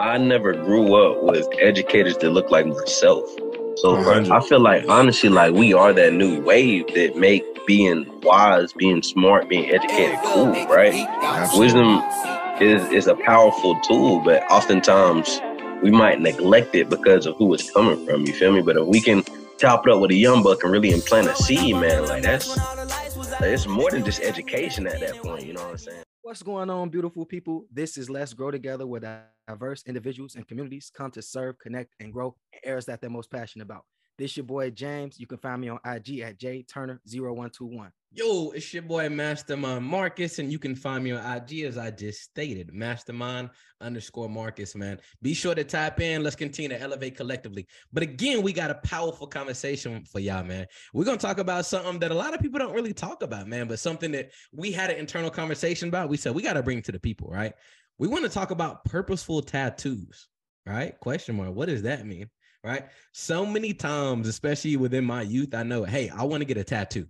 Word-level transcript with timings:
I 0.00 0.16
never 0.16 0.54
grew 0.54 0.94
up 0.94 1.22
with 1.22 1.46
educators 1.60 2.16
that 2.18 2.30
look 2.30 2.50
like 2.50 2.66
myself. 2.66 3.28
So 3.76 3.96
I 4.32 4.40
feel 4.40 4.58
like 4.58 4.88
honestly, 4.88 5.28
like 5.28 5.52
we 5.52 5.74
are 5.74 5.92
that 5.92 6.14
new 6.14 6.40
wave 6.40 6.86
that 6.94 7.16
make 7.16 7.44
being 7.66 8.06
wise, 8.22 8.72
being 8.72 9.02
smart, 9.02 9.50
being 9.50 9.70
educated 9.70 10.18
cool, 10.24 10.52
right? 10.68 10.94
Absolutely. 10.94 11.60
Wisdom 11.60 12.02
is 12.62 12.90
is 12.92 13.06
a 13.08 13.14
powerful 13.14 13.78
tool, 13.80 14.20
but 14.24 14.42
oftentimes 14.50 15.38
we 15.82 15.90
might 15.90 16.18
neglect 16.18 16.74
it 16.74 16.88
because 16.88 17.26
of 17.26 17.36
who 17.36 17.52
it's 17.52 17.70
coming 17.70 18.02
from. 18.06 18.26
You 18.26 18.32
feel 18.32 18.52
me? 18.52 18.62
But 18.62 18.78
if 18.78 18.86
we 18.86 19.02
can 19.02 19.22
top 19.58 19.86
it 19.86 19.92
up 19.92 20.00
with 20.00 20.12
a 20.12 20.16
young 20.16 20.42
buck 20.42 20.62
and 20.62 20.72
really 20.72 20.92
implant 20.92 21.28
a 21.28 21.36
seed, 21.36 21.76
man, 21.76 22.06
like 22.06 22.22
that's 22.22 22.58
it's 23.42 23.66
more 23.66 23.90
than 23.90 24.04
just 24.04 24.20
education 24.22 24.86
at 24.86 25.00
that 25.00 25.16
point. 25.16 25.46
You 25.46 25.54
know 25.54 25.62
what 25.62 25.70
I'm 25.70 25.78
saying? 25.78 26.02
What's 26.22 26.42
going 26.42 26.70
on, 26.70 26.90
beautiful 26.90 27.24
people? 27.24 27.64
This 27.72 27.96
is 27.96 28.10
Let's 28.10 28.34
Grow 28.34 28.50
Together, 28.50 28.86
where 28.86 29.28
diverse 29.48 29.82
individuals 29.86 30.34
and 30.36 30.46
communities 30.46 30.90
come 30.94 31.10
to 31.12 31.22
serve, 31.22 31.58
connect, 31.58 31.94
and 31.98 32.12
grow 32.12 32.36
in 32.52 32.60
areas 32.62 32.86
that 32.86 33.00
they're 33.00 33.10
most 33.10 33.30
passionate 33.30 33.64
about. 33.64 33.84
This 34.20 34.36
your 34.36 34.44
boy 34.44 34.68
James. 34.68 35.18
You 35.18 35.26
can 35.26 35.38
find 35.38 35.62
me 35.62 35.70
on 35.70 35.78
IG 35.82 36.20
at 36.20 36.38
jturner0121. 36.38 37.90
Yo, 38.12 38.50
it's 38.50 38.74
your 38.74 38.82
boy 38.82 39.08
Mastermind 39.08 39.82
Marcus, 39.82 40.38
and 40.38 40.52
you 40.52 40.58
can 40.58 40.74
find 40.74 41.02
me 41.02 41.12
on 41.12 41.36
IG 41.36 41.60
as 41.60 41.78
I 41.78 41.90
just 41.90 42.20
stated, 42.20 42.70
Mastermind 42.70 43.48
underscore 43.80 44.28
Marcus, 44.28 44.74
man. 44.74 45.00
Be 45.22 45.32
sure 45.32 45.54
to 45.54 45.64
tap 45.64 46.02
in. 46.02 46.22
Let's 46.22 46.36
continue 46.36 46.68
to 46.68 46.78
elevate 46.78 47.16
collectively. 47.16 47.66
But 47.94 48.02
again, 48.02 48.42
we 48.42 48.52
got 48.52 48.70
a 48.70 48.74
powerful 48.84 49.26
conversation 49.26 50.04
for 50.04 50.20
y'all, 50.20 50.44
man. 50.44 50.66
We're 50.92 51.06
gonna 51.06 51.16
talk 51.16 51.38
about 51.38 51.64
something 51.64 51.98
that 52.00 52.10
a 52.10 52.14
lot 52.14 52.34
of 52.34 52.40
people 52.40 52.58
don't 52.58 52.74
really 52.74 52.92
talk 52.92 53.22
about, 53.22 53.48
man, 53.48 53.68
but 53.68 53.78
something 53.78 54.12
that 54.12 54.32
we 54.52 54.70
had 54.70 54.90
an 54.90 54.98
internal 54.98 55.30
conversation 55.30 55.88
about. 55.88 56.10
We 56.10 56.18
said 56.18 56.34
we 56.34 56.42
got 56.42 56.54
to 56.54 56.62
bring 56.62 56.82
to 56.82 56.92
the 56.92 57.00
people, 57.00 57.30
right? 57.30 57.54
We 57.96 58.06
want 58.06 58.24
to 58.24 58.30
talk 58.30 58.50
about 58.50 58.84
purposeful 58.84 59.40
tattoos, 59.40 60.28
right? 60.66 61.00
Question 61.00 61.36
mark. 61.36 61.54
What 61.54 61.68
does 61.68 61.84
that 61.84 62.04
mean? 62.04 62.28
Right. 62.62 62.84
So 63.12 63.46
many 63.46 63.72
times, 63.72 64.28
especially 64.28 64.76
within 64.76 65.04
my 65.04 65.22
youth, 65.22 65.54
I 65.54 65.62
know, 65.62 65.84
hey, 65.84 66.10
I 66.10 66.24
want 66.24 66.42
to 66.42 66.44
get 66.44 66.58
a 66.58 66.64
tattoo 66.64 67.06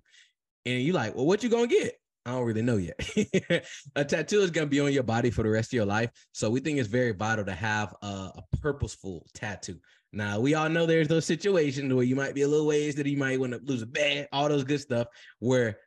and 0.66 0.82
you're 0.82 0.94
like, 0.94 1.14
well, 1.14 1.26
what 1.26 1.42
you 1.42 1.48
gonna 1.48 1.66
get? 1.66 1.94
I 2.26 2.32
don't 2.32 2.44
really 2.44 2.62
know 2.62 2.76
yet. 2.76 3.00
a 3.96 4.04
tattoo 4.04 4.40
is 4.40 4.50
gonna 4.50 4.66
be 4.66 4.80
on 4.80 4.92
your 4.92 5.02
body 5.02 5.30
for 5.30 5.42
the 5.42 5.50
rest 5.50 5.70
of 5.70 5.76
your 5.76 5.86
life, 5.86 6.10
so 6.32 6.50
we 6.50 6.60
think 6.60 6.78
it's 6.78 6.88
very 6.88 7.12
vital 7.12 7.44
to 7.44 7.54
have 7.54 7.94
a, 8.02 8.06
a 8.06 8.42
purposeful 8.60 9.26
tattoo. 9.34 9.78
Now 10.12 10.40
we 10.40 10.54
all 10.54 10.68
know 10.68 10.86
there's 10.86 11.08
those 11.08 11.24
situations 11.24 11.92
where 11.94 12.04
you 12.04 12.16
might 12.16 12.34
be 12.34 12.42
a 12.42 12.48
little 12.48 12.66
ways 12.66 12.96
that 12.96 13.06
you 13.06 13.16
might 13.16 13.40
want 13.40 13.52
to 13.52 13.60
lose 13.64 13.82
a 13.82 13.86
bet, 13.86 14.28
all 14.32 14.48
those 14.48 14.64
good 14.64 14.80
stuff. 14.80 15.08
Where 15.38 15.78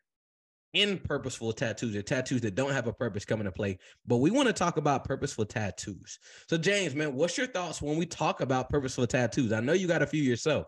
in 0.74 0.98
purposeful 0.98 1.54
tattoos 1.54 1.96
or 1.96 2.02
tattoos 2.02 2.42
that 2.42 2.56
don't 2.56 2.72
have 2.72 2.88
a 2.88 2.94
purpose 2.94 3.26
come 3.26 3.40
into 3.40 3.52
play. 3.52 3.78
But 4.06 4.18
we 4.18 4.32
want 4.32 4.48
to 4.48 4.54
talk 4.54 4.78
about 4.78 5.06
purposeful 5.06 5.46
tattoos. 5.46 6.20
So 6.50 6.58
James, 6.58 6.96
man, 6.96 7.14
what's 7.14 7.38
your 7.38 7.48
thoughts 7.48 7.82
when 7.82 7.98
we 7.98 8.06
talk 8.06 8.42
about 8.42 8.70
purposeful 8.70 9.08
tattoos? 9.08 9.54
I 9.54 9.60
know 9.60 9.74
you 9.74 9.88
got 9.88 10.02
a 10.02 10.08
few 10.08 10.22
yourself. 10.22 10.66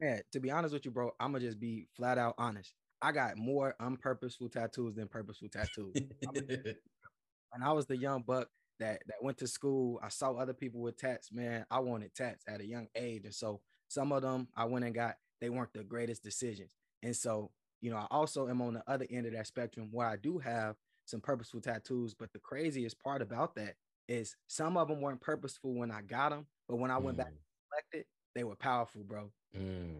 Man, 0.00 0.20
to 0.32 0.40
be 0.40 0.50
honest 0.50 0.74
with 0.74 0.84
you, 0.84 0.90
bro, 0.90 1.10
I'm 1.18 1.32
gonna 1.32 1.44
just 1.44 1.58
be 1.58 1.88
flat 1.96 2.18
out 2.18 2.34
honest. 2.38 2.72
I 3.00 3.12
got 3.12 3.36
more 3.36 3.74
unpurposeful 3.80 4.52
tattoos 4.52 4.94
than 4.94 5.08
purposeful 5.08 5.48
tattoos. 5.48 5.94
and 6.34 7.64
I 7.64 7.72
was 7.72 7.86
the 7.86 7.96
young 7.96 8.22
buck 8.22 8.48
that 8.78 9.02
that 9.06 9.22
went 9.22 9.38
to 9.38 9.46
school. 9.46 10.00
I 10.02 10.08
saw 10.08 10.32
other 10.32 10.52
people 10.52 10.80
with 10.80 10.98
tats. 10.98 11.32
Man, 11.32 11.64
I 11.70 11.80
wanted 11.80 12.14
tats 12.14 12.44
at 12.46 12.60
a 12.60 12.66
young 12.66 12.88
age, 12.94 13.24
and 13.24 13.34
so 13.34 13.60
some 13.88 14.12
of 14.12 14.22
them 14.22 14.48
I 14.56 14.66
went 14.66 14.84
and 14.84 14.94
got. 14.94 15.16
They 15.40 15.50
weren't 15.50 15.72
the 15.72 15.84
greatest 15.84 16.22
decisions, 16.22 16.74
and 17.02 17.14
so 17.14 17.50
you 17.80 17.90
know 17.90 17.96
I 17.96 18.06
also 18.10 18.48
am 18.48 18.60
on 18.60 18.74
the 18.74 18.82
other 18.86 19.06
end 19.10 19.26
of 19.26 19.32
that 19.32 19.46
spectrum 19.46 19.88
where 19.90 20.06
I 20.06 20.16
do 20.16 20.38
have 20.38 20.76
some 21.04 21.20
purposeful 21.20 21.60
tattoos. 21.60 22.14
But 22.14 22.32
the 22.32 22.38
craziest 22.38 23.00
part 23.02 23.22
about 23.22 23.54
that 23.56 23.74
is 24.08 24.36
some 24.46 24.76
of 24.76 24.88
them 24.88 25.00
weren't 25.00 25.20
purposeful 25.20 25.74
when 25.74 25.90
I 25.90 26.02
got 26.02 26.30
them, 26.30 26.46
but 26.68 26.76
when 26.76 26.90
I 26.90 26.98
went 26.98 27.16
mm. 27.16 27.20
back 27.20 27.28
and 27.28 27.38
collected, 27.70 28.06
they 28.34 28.44
were 28.44 28.56
powerful, 28.56 29.02
bro. 29.04 29.30
Mm. 29.56 29.96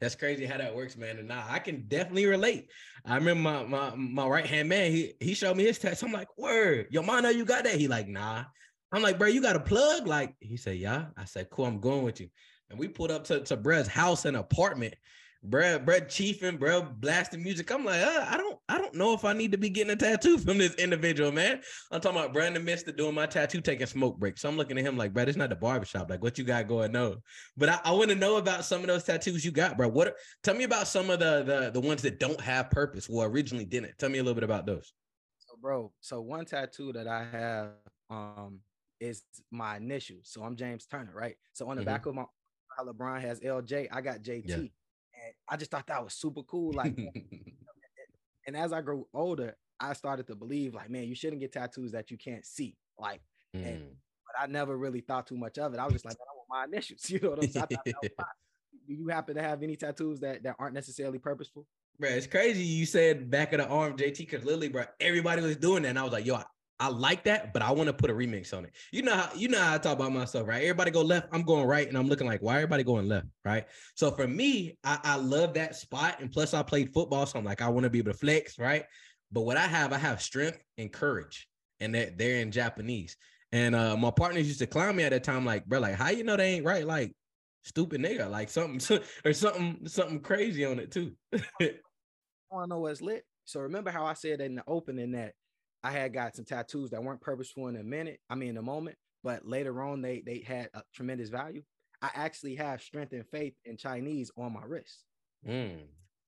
That's 0.00 0.14
crazy 0.14 0.46
how 0.46 0.58
that 0.58 0.74
works, 0.74 0.96
man. 0.96 1.18
And 1.18 1.28
now 1.28 1.44
I 1.48 1.58
can 1.58 1.84
definitely 1.88 2.26
relate. 2.26 2.70
I 3.04 3.16
remember 3.16 3.42
my 3.42 3.64
my 3.64 3.94
my 3.96 4.26
right 4.26 4.46
hand 4.46 4.68
man. 4.68 4.92
He 4.92 5.14
he 5.20 5.34
showed 5.34 5.56
me 5.56 5.64
his 5.64 5.78
tattoo. 5.78 6.06
I'm 6.06 6.12
like, 6.12 6.28
word, 6.38 6.86
yo, 6.90 7.02
man, 7.02 7.24
know 7.24 7.30
you 7.30 7.44
got 7.44 7.64
that. 7.64 7.74
He 7.74 7.88
like, 7.88 8.08
nah. 8.08 8.44
I'm 8.92 9.02
like, 9.02 9.18
bro, 9.18 9.28
you 9.28 9.40
got 9.40 9.56
a 9.56 9.60
plug? 9.60 10.06
Like, 10.06 10.34
he 10.38 10.58
said, 10.58 10.76
yeah. 10.76 11.06
I 11.16 11.24
said, 11.24 11.48
cool, 11.48 11.64
I'm 11.64 11.80
going 11.80 12.02
with 12.02 12.20
you. 12.20 12.28
And 12.68 12.78
we 12.78 12.88
pulled 12.88 13.10
up 13.10 13.24
to 13.24 13.40
to 13.40 13.56
Brad's 13.56 13.88
house 13.88 14.24
and 14.24 14.36
apartment 14.36 14.94
Brad, 15.44 15.84
Brad 15.84 16.08
chiefing, 16.08 16.58
bro, 16.58 16.82
blasting 16.82 17.42
music. 17.42 17.70
I'm 17.72 17.84
like, 17.84 18.00
uh, 18.00 18.26
I 18.28 18.36
don't, 18.36 18.58
I 18.68 18.78
don't 18.78 18.94
know 18.94 19.12
if 19.12 19.24
I 19.24 19.32
need 19.32 19.50
to 19.52 19.58
be 19.58 19.70
getting 19.70 19.92
a 19.92 19.96
tattoo 19.96 20.38
from 20.38 20.58
this 20.58 20.74
individual, 20.74 21.32
man. 21.32 21.60
I'm 21.90 22.00
talking 22.00 22.18
about 22.18 22.32
Brandon 22.32 22.64
Mister 22.64 22.92
doing 22.92 23.14
my 23.14 23.26
tattoo, 23.26 23.60
taking 23.60 23.86
smoke 23.86 24.18
breaks. 24.18 24.42
So 24.42 24.48
I'm 24.48 24.56
looking 24.56 24.78
at 24.78 24.84
him 24.84 24.96
like, 24.96 25.12
Brad, 25.12 25.28
it's 25.28 25.36
not 25.36 25.50
the 25.50 25.56
barbershop. 25.56 26.08
Like, 26.08 26.22
what 26.22 26.38
you 26.38 26.44
got 26.44 26.68
going 26.68 26.94
on? 26.94 27.16
But 27.56 27.70
I, 27.70 27.80
I 27.84 27.90
want 27.90 28.10
to 28.10 28.14
know 28.14 28.36
about 28.36 28.64
some 28.64 28.82
of 28.82 28.86
those 28.86 29.02
tattoos 29.02 29.44
you 29.44 29.50
got, 29.50 29.76
bro. 29.76 29.88
What? 29.88 30.14
Tell 30.44 30.54
me 30.54 30.64
about 30.64 30.86
some 30.86 31.10
of 31.10 31.18
the 31.18 31.42
the 31.42 31.70
the 31.72 31.80
ones 31.80 32.02
that 32.02 32.20
don't 32.20 32.40
have 32.40 32.70
purpose, 32.70 33.08
or 33.08 33.26
originally 33.26 33.64
didn't. 33.64 33.98
Tell 33.98 34.10
me 34.10 34.18
a 34.18 34.22
little 34.22 34.36
bit 34.36 34.44
about 34.44 34.64
those. 34.64 34.92
So, 35.38 35.56
bro, 35.60 35.92
so 36.00 36.20
one 36.20 36.44
tattoo 36.44 36.92
that 36.92 37.08
I 37.08 37.24
have, 37.24 37.70
um, 38.10 38.60
is 39.00 39.24
my 39.50 39.76
initials. 39.76 40.28
So 40.30 40.42
I'm 40.44 40.54
James 40.54 40.86
Turner, 40.86 41.12
right? 41.12 41.34
So 41.52 41.68
on 41.68 41.76
the 41.76 41.82
mm-hmm. 41.82 41.90
back 41.90 42.06
of 42.06 42.14
my 42.14 42.24
LeBron 42.80 43.20
has 43.20 43.40
LJ, 43.40 43.88
I 43.90 44.00
got 44.00 44.22
JT. 44.22 44.44
Yeah. 44.46 44.56
I 45.48 45.56
just 45.56 45.70
thought 45.70 45.86
that 45.86 46.02
was 46.02 46.14
super 46.14 46.42
cool. 46.42 46.72
Like, 46.72 46.96
and 48.46 48.56
as 48.56 48.72
I 48.72 48.80
grew 48.80 49.06
older, 49.14 49.56
I 49.80 49.92
started 49.94 50.26
to 50.28 50.34
believe, 50.34 50.74
like, 50.74 50.90
man, 50.90 51.04
you 51.04 51.14
shouldn't 51.14 51.40
get 51.40 51.52
tattoos 51.52 51.92
that 51.92 52.10
you 52.10 52.16
can't 52.16 52.46
see. 52.46 52.76
Like, 52.98 53.20
mm. 53.56 53.66
and, 53.66 53.82
but 54.26 54.40
I 54.40 54.46
never 54.46 54.76
really 54.76 55.00
thought 55.00 55.26
too 55.26 55.36
much 55.36 55.58
of 55.58 55.74
it. 55.74 55.80
I 55.80 55.84
was 55.84 55.94
just 55.94 56.04
like, 56.04 56.14
I 56.14 56.36
want 56.36 56.70
my 56.70 56.76
initials. 56.76 57.00
You 57.10 57.20
know 57.20 57.30
what 57.30 57.44
I'm 57.44 57.50
saying? 57.50 57.68
Do 58.88 58.94
you 58.94 59.08
happen 59.08 59.36
to 59.36 59.42
have 59.42 59.62
any 59.62 59.76
tattoos 59.76 60.20
that, 60.20 60.42
that 60.42 60.56
aren't 60.58 60.74
necessarily 60.74 61.18
purposeful? 61.18 61.66
Bro, 61.98 62.10
it's 62.10 62.26
crazy. 62.26 62.64
You 62.64 62.84
said 62.84 63.30
back 63.30 63.52
of 63.52 63.58
the 63.58 63.68
arm, 63.68 63.96
JT, 63.96 64.18
because 64.18 64.44
literally, 64.44 64.68
bro, 64.68 64.84
everybody 64.98 65.42
was 65.42 65.56
doing 65.56 65.84
that. 65.84 65.90
And 65.90 65.98
I 65.98 66.02
was 66.02 66.12
like, 66.12 66.26
yo, 66.26 66.34
I, 66.36 66.44
I 66.82 66.88
like 66.88 67.22
that, 67.24 67.52
but 67.52 67.62
I 67.62 67.70
want 67.70 67.86
to 67.86 67.92
put 67.92 68.10
a 68.10 68.12
remix 68.12 68.52
on 68.52 68.64
it. 68.64 68.74
You 68.90 69.02
know 69.02 69.14
how 69.14 69.30
you 69.36 69.46
know 69.46 69.60
how 69.60 69.74
I 69.74 69.78
talk 69.78 69.92
about 69.96 70.12
myself, 70.12 70.48
right? 70.48 70.62
Everybody 70.62 70.90
go 70.90 71.02
left, 71.02 71.28
I'm 71.30 71.42
going 71.42 71.64
right, 71.64 71.86
and 71.86 71.96
I'm 71.96 72.08
looking 72.08 72.26
like, 72.26 72.42
why 72.42 72.56
everybody 72.56 72.82
going 72.82 73.06
left, 73.06 73.28
right? 73.44 73.66
So 73.94 74.10
for 74.10 74.26
me, 74.26 74.76
I, 74.82 74.98
I 75.04 75.14
love 75.14 75.54
that 75.54 75.76
spot, 75.76 76.16
and 76.18 76.28
plus 76.28 76.54
I 76.54 76.62
played 76.64 76.92
football, 76.92 77.24
so 77.24 77.38
I'm 77.38 77.44
like, 77.44 77.62
I 77.62 77.68
want 77.68 77.84
to 77.84 77.90
be 77.90 78.00
able 78.00 78.10
to 78.10 78.18
flex, 78.18 78.58
right? 78.58 78.84
But 79.30 79.42
what 79.42 79.56
I 79.56 79.68
have, 79.68 79.92
I 79.92 79.98
have 79.98 80.20
strength 80.20 80.58
and 80.76 80.92
courage, 80.92 81.48
and 81.78 81.94
that 81.94 82.18
they're 82.18 82.40
in 82.40 82.50
Japanese. 82.50 83.16
And 83.52 83.76
uh, 83.76 83.96
my 83.96 84.10
partners 84.10 84.48
used 84.48 84.58
to 84.58 84.66
clown 84.66 84.96
me 84.96 85.04
at 85.04 85.10
that 85.10 85.22
time, 85.22 85.46
like, 85.46 85.64
bro, 85.66 85.78
like, 85.78 85.94
how 85.94 86.10
you 86.10 86.24
know 86.24 86.36
they 86.36 86.54
ain't 86.54 86.66
right? 86.66 86.84
Like, 86.84 87.14
stupid 87.62 88.00
nigga, 88.00 88.28
like 88.28 88.50
something 88.50 88.98
or 89.24 89.32
something, 89.32 89.86
something 89.86 90.18
crazy 90.18 90.64
on 90.64 90.80
it 90.80 90.90
too. 90.90 91.12
I 91.32 91.38
want 92.50 92.64
to 92.64 92.66
know 92.70 92.80
what's 92.80 93.00
lit. 93.00 93.24
So 93.44 93.60
remember 93.60 93.92
how 93.92 94.04
I 94.04 94.14
said 94.14 94.40
in 94.40 94.56
the 94.56 94.64
opening 94.66 95.12
that 95.12 95.34
I 95.84 95.90
had 95.90 96.12
got 96.12 96.36
some 96.36 96.44
tattoos 96.44 96.90
that 96.90 97.02
weren't 97.02 97.20
purposeful 97.20 97.68
in 97.68 97.76
a 97.76 97.82
minute. 97.82 98.20
I 98.30 98.34
mean, 98.34 98.50
in 98.50 98.56
a 98.56 98.62
moment, 98.62 98.96
but 99.24 99.46
later 99.46 99.82
on 99.82 100.00
they 100.00 100.22
they 100.24 100.44
had 100.46 100.68
a 100.74 100.82
tremendous 100.94 101.28
value. 101.28 101.62
I 102.00 102.10
actually 102.14 102.56
have 102.56 102.82
strength 102.82 103.12
and 103.12 103.26
faith 103.26 103.54
in 103.64 103.76
Chinese 103.76 104.30
on 104.36 104.52
my 104.52 104.62
wrist. 104.66 105.04
Mm, 105.46 105.78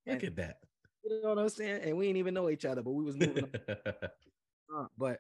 look 0.07 0.23
and, 0.23 0.25
at 0.25 0.37
that. 0.37 0.57
You 1.05 1.21
know 1.23 1.31
what 1.31 1.39
I'm 1.39 1.49
saying? 1.49 1.83
And 1.83 1.97
we 1.97 2.07
didn't 2.07 2.19
even 2.19 2.35
know 2.35 2.49
each 2.49 2.65
other, 2.65 2.83
but 2.83 2.93
we 2.93 3.05
was 3.05 3.17
moving. 3.17 3.51
uh, 3.69 4.87
but 4.97 5.19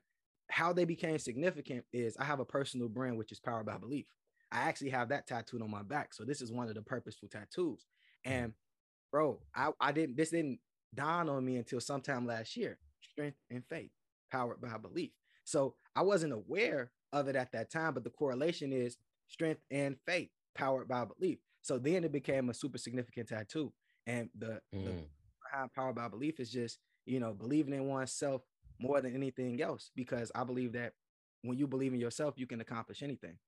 how 0.51 0.73
they 0.73 0.85
became 0.85 1.19
significant 1.19 1.85
is 1.93 2.17
I 2.17 2.25
have 2.25 2.41
a 2.41 2.45
personal 2.45 2.89
brand 2.89 3.19
which 3.19 3.33
is 3.33 3.41
powered 3.41 3.67
by 3.67 3.79
belief. 3.79 4.07
I 4.53 4.61
actually 4.61 4.91
have 4.91 5.09
that 5.09 5.27
tattooed 5.27 5.63
on 5.63 5.71
my 5.71 5.83
back. 5.83 6.15
So 6.15 6.25
this 6.25 6.41
is 6.41 6.53
one 6.53 6.69
of 6.69 6.75
the 6.75 6.83
purposeful 6.83 7.29
tattoos. 7.29 7.87
Mm. 8.27 8.31
And 8.31 8.53
bro, 9.11 9.41
I, 9.55 9.71
I 9.81 9.93
didn't 9.93 10.17
this 10.17 10.31
didn't 10.31 10.61
dawn 10.95 11.29
on 11.29 11.45
me 11.45 11.57
until 11.57 11.81
sometime 11.81 12.27
last 12.27 12.57
year. 12.57 12.79
Strength 13.01 13.39
and 13.51 13.65
faith 13.69 13.91
powered 14.35 14.61
by 14.61 14.77
belief. 14.79 15.11
So 15.45 15.75
I 15.95 16.03
wasn't 16.03 16.33
aware 16.33 16.91
of 17.13 17.29
it 17.29 17.37
at 17.37 17.53
that 17.53 17.71
time, 17.71 17.95
but 17.95 18.03
the 18.03 18.11
correlation 18.11 18.73
is 18.73 18.97
strength 19.29 19.61
and 19.71 19.97
faith 20.07 20.31
powered 20.57 20.89
by 20.89 21.05
belief. 21.05 21.39
So 21.63 21.79
then 21.79 22.05
it 22.05 22.13
became 22.13 22.51
a 22.51 22.55
super 22.55 22.79
significant 22.79 23.29
tattoo. 23.29 23.73
And 24.07 24.29
the, 24.39 24.61
mm. 24.75 24.85
the 24.85 24.91
behind 25.51 25.73
powered 25.75 25.95
by 25.95 26.09
belief 26.09 26.41
is 26.41 26.51
just, 26.51 26.79
you 27.07 27.21
know, 27.21 27.33
believing 27.33 27.75
in 27.75 27.87
oneself 27.87 28.43
more 28.81 29.01
than 29.01 29.15
anything 29.15 29.63
else. 29.63 29.91
Because 29.95 30.33
I 30.35 30.45
believe 30.45 30.73
that 30.73 30.93
when 31.43 31.57
you 31.57 31.67
believe 31.67 31.95
in 31.95 32.01
yourself, 32.01 32.35
you 32.37 32.47
can 32.47 32.61
accomplish 32.61 33.03
anything. 33.03 33.39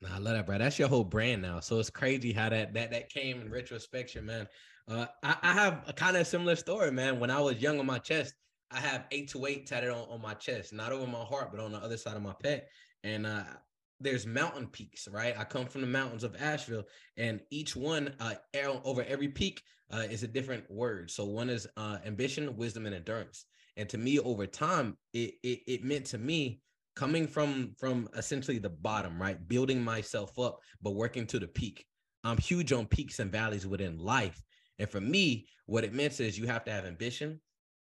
Nah, 0.00 0.14
I 0.14 0.18
love 0.18 0.34
that, 0.34 0.46
bro. 0.46 0.56
That's 0.56 0.78
your 0.78 0.88
whole 0.88 1.04
brand 1.04 1.42
now. 1.42 1.60
So 1.60 1.78
it's 1.78 1.90
crazy 1.90 2.32
how 2.32 2.48
that 2.48 2.72
that 2.72 2.90
that 2.92 3.10
came 3.10 3.40
in 3.42 3.50
retrospection, 3.50 4.24
man. 4.24 4.48
Uh, 4.88 5.06
I, 5.22 5.36
I 5.42 5.52
have 5.52 5.82
a 5.86 5.92
kind 5.92 6.16
of 6.16 6.26
similar 6.26 6.56
story, 6.56 6.90
man. 6.90 7.20
When 7.20 7.30
I 7.30 7.40
was 7.40 7.60
young 7.60 7.78
on 7.78 7.86
my 7.86 7.98
chest, 7.98 8.34
I 8.70 8.80
have 8.80 9.06
eight 9.10 9.28
to 9.30 9.46
eight 9.46 9.66
tatted 9.66 9.90
on, 9.90 10.06
on 10.10 10.22
my 10.22 10.34
chest, 10.34 10.72
not 10.72 10.92
over 10.92 11.06
my 11.06 11.24
heart, 11.24 11.50
but 11.50 11.60
on 11.60 11.72
the 11.72 11.78
other 11.78 11.96
side 11.96 12.16
of 12.16 12.22
my 12.22 12.34
pet. 12.42 12.68
And 13.02 13.26
uh, 13.26 13.44
there's 14.00 14.26
mountain 14.26 14.66
peaks, 14.66 15.08
right? 15.08 15.34
I 15.38 15.44
come 15.44 15.66
from 15.66 15.80
the 15.82 15.86
mountains 15.86 16.24
of 16.24 16.36
Asheville, 16.40 16.84
and 17.16 17.40
each 17.50 17.76
one 17.76 18.14
uh, 18.20 18.34
over 18.84 19.04
every 19.04 19.28
peak 19.28 19.62
uh, 19.92 20.06
is 20.10 20.22
a 20.22 20.28
different 20.28 20.70
word. 20.70 21.10
So 21.10 21.24
one 21.24 21.50
is 21.50 21.66
uh, 21.76 21.98
ambition, 22.04 22.56
wisdom, 22.56 22.86
and 22.86 22.94
endurance. 22.94 23.44
And 23.76 23.88
to 23.88 23.98
me, 23.98 24.18
over 24.18 24.46
time, 24.46 24.96
it, 25.12 25.34
it 25.42 25.60
it 25.66 25.84
meant 25.84 26.06
to 26.06 26.18
me 26.18 26.60
coming 26.96 27.26
from 27.26 27.74
from 27.78 28.08
essentially 28.16 28.58
the 28.58 28.70
bottom, 28.70 29.20
right? 29.20 29.48
Building 29.48 29.82
myself 29.82 30.38
up, 30.38 30.60
but 30.82 30.94
working 30.94 31.26
to 31.28 31.38
the 31.38 31.48
peak. 31.48 31.84
I'm 32.24 32.38
huge 32.38 32.72
on 32.72 32.86
peaks 32.86 33.18
and 33.18 33.32
valleys 33.32 33.66
within 33.66 33.98
life. 33.98 34.42
And 34.78 34.88
for 34.88 35.00
me, 35.00 35.46
what 35.66 35.84
it 35.84 35.94
meant 35.94 36.20
is 36.20 36.38
you 36.38 36.46
have 36.46 36.64
to 36.64 36.72
have 36.72 36.84
ambition, 36.84 37.40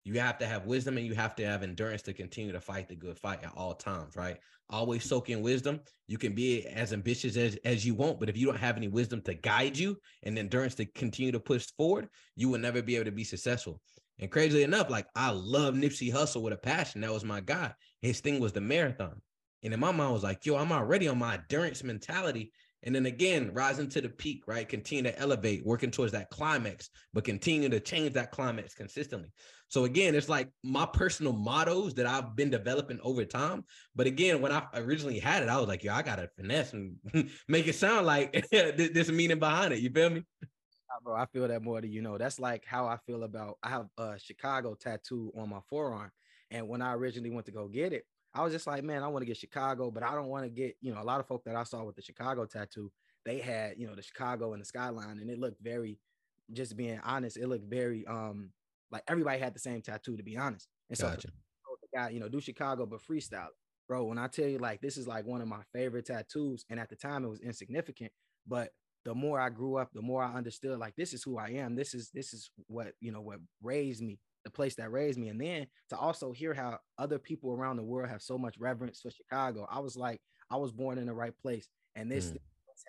you 0.05 0.19
have 0.19 0.39
to 0.39 0.47
have 0.47 0.67
wisdom, 0.67 0.99
and 0.99 1.07
you 1.07 1.15
have 1.15 1.35
to 1.37 1.45
have 1.45 1.63
endurance 1.63 2.03
to 2.03 2.13
continue 2.13 2.53
to 2.53 2.61
fight 2.61 2.89
the 2.89 2.97
good 2.97 3.19
fight 3.19 3.45
at 3.45 3.53
all 3.57 3.75
times, 3.75 4.17
right? 4.17 4.39
Always 4.69 5.05
soak 5.05 5.31
in 5.31 5.43
wisdom. 5.43 5.81
You 6.09 6.19
can 6.19 6.35
be 6.35 6.67
as 6.67 6.93
ambitious 6.93 7.37
as, 7.37 7.57
as 7.65 7.85
you 7.85 7.95
want, 7.95 8.19
but 8.19 8.29
if 8.29 8.37
you 8.37 8.47
don't 8.47 8.57
have 8.57 8.77
any 8.77 8.89
wisdom 8.89 9.21
to 9.23 9.35
guide 9.35 9.77
you 9.77 9.99
and 10.23 10.39
endurance 10.39 10.75
to 10.77 10.87
continue 10.87 11.33
to 11.33 11.41
push 11.41 11.67
forward, 11.77 12.09
you 12.37 12.49
will 12.49 12.59
never 12.59 12.83
be 12.83 12.97
able 12.97 13.05
to 13.05 13.13
be 13.13 13.25
successful. 13.25 13.81
And 14.19 14.31
crazily 14.31 14.63
enough, 14.63 14.91
like 14.91 15.07
I 15.15 15.31
love 15.31 15.75
Nipsey 15.75 16.13
Hussle 16.13 16.43
with 16.43 16.53
a 16.53 16.57
passion. 16.59 17.01
That 17.01 17.13
was 17.13 17.25
my 17.25 17.41
guy. 17.41 17.73
His 18.01 18.21
thing 18.21 18.41
was 18.41 18.53
the 18.53 18.61
marathon. 18.61 19.21
And 19.63 19.73
in 19.73 19.81
my 19.81 19.93
mind, 19.93 20.09
I 20.09 20.13
was 20.13 20.23
like, 20.23 20.45
yo, 20.45 20.57
I'm 20.57 20.73
already 20.73 21.09
on 21.09 21.19
my 21.19 21.35
endurance 21.35 21.83
mentality. 21.85 22.53
And 22.85 22.95
then 22.95 23.07
again, 23.07 23.53
rising 23.53 23.89
to 23.91 24.01
the 24.01 24.09
peak, 24.09 24.43
right? 24.47 24.69
Continue 24.69 25.05
to 25.05 25.19
elevate, 25.19 25.65
working 25.65 25.91
towards 25.91 26.13
that 26.13 26.31
climax, 26.31 26.91
but 27.13 27.25
continue 27.25 27.69
to 27.69 27.79
change 27.79 28.15
that 28.15 28.33
climax 28.33 28.75
consistently. 28.75 29.29
So 29.69 29.85
again, 29.85 30.15
it's 30.15 30.29
like 30.29 30.49
my 30.65 30.87
personal 30.87 31.33
mottos 31.33 31.95
that 31.95 32.07
I've 32.07 32.37
been 32.37 32.51
developing 32.51 32.99
over 33.03 33.25
time. 33.25 33.65
But 33.95 34.07
again, 34.07 34.41
when 34.41 34.53
I 34.53 34.67
originally 34.75 35.19
had 35.19 35.43
it, 35.43 35.49
I 35.49 35.59
was 35.59 35.69
like, 35.69 35.85
yo, 35.85 35.95
I 35.95 36.03
gotta 36.03 36.29
finesse 36.37 36.73
and 36.73 36.97
make 37.49 37.69
it 37.69 37.75
sound 37.75 38.05
like 38.07 38.47
this 38.51 39.11
meaning 39.11 39.39
behind 39.39 39.73
it. 39.73 39.81
You 39.81 39.91
feel 39.91 40.11
me? 40.11 40.25
bro, 41.03 41.17
I 41.17 41.27
feel 41.27 41.49
that 41.49 41.63
more 41.63 41.81
than 41.81 41.91
you 41.91 42.03
know. 42.03 42.19
That's 42.19 42.39
like 42.39 42.65
how 42.67 42.87
I 42.87 42.99
feel 43.07 43.23
about 43.23 43.59
I 43.63 43.71
have 43.71 43.87
a 43.99 44.19
Chicago 44.19 44.75
tattoo 44.79 45.33
on 45.37 45.49
my 45.49 45.61
forearm. 45.69 46.11
And 46.51 46.69
when 46.69 46.83
I 46.83 46.93
originally 46.95 47.31
went 47.31 47.47
to 47.47 47.53
go 47.53 47.67
get 47.67 47.93
it, 47.93 48.05
I 48.35 48.43
was 48.43 48.53
just 48.53 48.67
like, 48.67 48.83
man, 48.83 49.03
I 49.03 49.09
want 49.09 49.23
to 49.23 49.27
get 49.27 49.37
Chicago, 49.37 49.91
but 49.91 50.03
I 50.03 50.15
don't 50.15 50.29
want 50.29 50.45
to 50.45 50.51
get, 50.51 50.77
you 50.81 50.95
know, 50.95 51.03
a 51.03 51.05
lot 51.05 51.21
of 51.21 51.27
folk 51.27 51.45
that 51.45 51.57
I 51.57 51.65
saw 51.65 51.85
with 51.85 51.97
the 51.97 52.03
Chicago 52.03 52.47
tattoo, 52.47 52.91
they 53.25 53.39
had, 53.39 53.75
you 53.77 53.87
know, 53.87 53.95
the 53.95 54.03
Chicago 54.03 54.53
and 54.53 54.61
the 54.61 54.67
skyline, 54.67 55.19
and 55.19 55.31
it 55.31 55.39
looked 55.39 55.63
very, 55.63 55.99
just 56.53 56.77
being 56.77 57.01
honest, 57.05 57.37
it 57.37 57.49
looked 57.49 57.69
very 57.69 58.07
um 58.07 58.51
like 58.91 59.03
everybody 59.09 59.39
had 59.39 59.55
the 59.55 59.59
same 59.59 59.81
tattoo, 59.81 60.17
to 60.17 60.23
be 60.23 60.37
honest. 60.37 60.69
And 60.91 60.99
so 60.99 61.09
gotcha. 61.09 61.29
the 61.29 61.99
guy, 61.99 62.11
you 62.11 62.21
know, 62.21 62.29
do 62.29 62.41
Chicago, 62.41 62.87
but 62.87 63.01
freestyle. 63.01 63.49
Bro, 63.89 64.05
when 64.05 64.19
I 64.19 64.29
tell 64.29 64.47
you 64.47 64.59
like 64.59 64.81
this 64.81 64.97
is 64.97 65.07
like 65.07 65.27
one 65.27 65.41
of 65.41 65.49
my 65.49 65.63
favorite 65.75 66.07
tattoos, 66.07 66.65
and 66.71 66.79
at 66.79 66.89
the 66.89 66.97
time 66.97 67.25
it 67.25 67.29
was 67.29 67.41
insignificant, 67.41 68.13
but 68.47 68.71
the 69.05 69.15
more 69.15 69.41
I 69.41 69.51
grew 69.51 69.77
up, 69.77 69.91
the 69.93 70.03
more 70.03 70.23
I 70.23 70.35
understood 70.35 70.79
like 70.79 70.95
this 70.97 71.13
is 71.13 71.23
who 71.23 71.39
I 71.39 71.49
am. 71.51 71.75
This 71.75 71.95
is 71.95 72.11
this 72.15 72.33
is 72.33 72.51
what 72.69 72.93
you 73.01 73.13
know 73.13 73.21
what 73.21 73.39
raised 73.63 74.03
me, 74.03 74.21
the 74.45 74.51
place 74.51 74.75
that 74.77 74.93
raised 74.93 75.19
me. 75.19 75.29
And 75.29 75.41
then 75.41 75.67
to 75.91 75.97
also 75.97 76.33
hear 76.33 76.55
how 76.55 76.79
other 76.99 77.19
people 77.19 77.53
around 77.53 77.77
the 77.77 77.83
world 77.83 78.09
have 78.09 78.23
so 78.23 78.37
much 78.39 78.57
reverence 78.59 79.01
for 79.01 79.11
Chicago, 79.11 79.67
I 79.71 79.81
was 79.81 79.97
like, 79.97 80.21
I 80.51 80.57
was 80.57 80.73
born 80.73 80.99
in 80.99 81.07
the 81.07 81.15
right 81.15 81.35
place. 81.43 81.69
And 81.95 82.11
this 82.11 82.31
mm. 82.31 82.39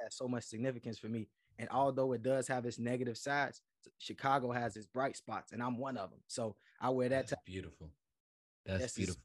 has 0.03 0.15
so 0.15 0.27
much 0.27 0.45
significance 0.45 0.97
for 0.97 1.07
me. 1.07 1.27
And 1.59 1.69
although 1.69 2.13
it 2.13 2.23
does 2.23 2.47
have 2.47 2.65
its 2.65 2.79
negative 2.79 3.17
sides, 3.17 3.61
Chicago 3.99 4.51
has 4.51 4.75
its 4.75 4.87
bright 4.87 5.15
spots, 5.15 5.51
and 5.51 5.61
I'm 5.61 5.77
one 5.77 5.97
of 5.97 6.09
them. 6.09 6.19
So 6.27 6.55
I 6.81 6.89
wear 6.89 7.09
that. 7.09 7.27
That's 7.27 7.41
beautiful. 7.45 7.89
That's, 8.65 8.81
That's 8.81 8.93
beautiful. 8.93 9.21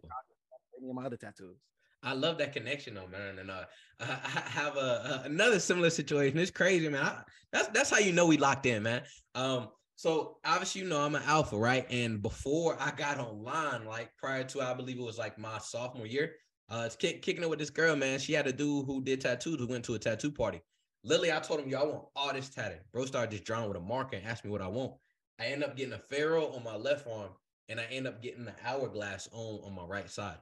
Any 0.81 0.91
of 0.91 0.95
my 0.95 1.05
other 1.07 1.17
tattoos. 1.17 1.57
I 2.03 2.13
love 2.13 2.39
that 2.39 2.53
connection 2.53 2.95
though, 2.95 3.09
man. 3.09 3.39
And 3.41 3.51
uh, 3.51 3.65
I 4.01 4.05
have 4.49 4.77
a, 4.77 4.81
a, 4.81 5.23
another 5.27 5.59
similar 5.59 5.91
situation. 5.91 6.39
It's 6.39 6.51
crazy, 6.51 6.89
man. 6.89 7.05
I, 7.05 7.23
that's 7.53 7.69
that's 7.69 7.91
how 7.91 7.99
you 7.99 8.13
know 8.13 8.27
we 8.27 8.37
locked 8.37 8.67
in, 8.67 8.85
man. 8.85 9.03
Um, 9.35 9.69
so 9.99 10.37
obviously 10.45 10.83
you 10.83 10.87
know 10.87 11.01
I'm 11.01 11.17
an 11.17 11.25
alpha, 11.27 11.57
right? 11.59 11.85
And 11.91 12.23
before 12.23 12.77
I 12.81 12.93
got 12.93 13.19
online, 13.19 13.85
like 13.85 14.17
prior 14.17 14.45
to 14.45 14.63
I 14.63 14.73
believe 14.75 14.97
it 14.97 15.03
was 15.03 15.19
like 15.19 15.39
my 15.39 15.59
sophomore 15.59 16.07
year, 16.07 16.37
uh, 16.69 16.85
it's 16.87 16.95
kick, 16.95 17.21
kicking 17.21 17.43
it 17.43 17.51
with 17.51 17.59
this 17.59 17.71
girl, 17.71 17.97
man. 17.97 18.21
She 18.21 18.33
had 18.33 18.47
a 18.47 18.53
dude 18.53 18.87
who 18.87 19.03
did 19.03 19.21
tattoos 19.21 19.59
who 19.59 19.67
went 19.67 19.85
to 19.87 19.95
a 19.95 19.99
tattoo 19.99 20.31
party. 20.31 20.61
Literally, 21.03 21.33
I 21.33 21.41
told 21.41 21.61
him, 21.61 21.75
I 21.77 21.83
want 21.83 22.05
all 22.15 22.33
this 22.33 22.49
tatted. 22.49 22.81
Bro 22.93 23.07
started 23.07 23.33
just 23.33 23.45
drawing 23.45 23.67
with 23.69 23.77
a 23.77 23.81
marker 23.81 24.17
and 24.17 24.27
asked 24.27 24.45
me 24.45 24.53
what 24.53 24.63
I 24.63 24.69
want. 24.69 24.93
I 25.41 25.47
end 25.47 25.65
up 25.65 25.77
getting 25.77 25.95
a 25.95 25.99
pharaoh 25.99 26.53
on 26.53 26.63
my 26.63 26.77
left 26.77 27.09
arm, 27.09 27.31
and 27.69 27.81
I 27.81 27.85
end 27.85 28.07
up 28.07 28.23
getting 28.23 28.45
the 28.45 28.55
hourglass 28.65 29.29
on 29.33 29.61
on 29.65 29.75
my 29.75 29.85
right 29.85 30.09
side 30.09 30.39